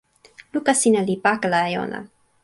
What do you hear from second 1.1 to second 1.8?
pakala e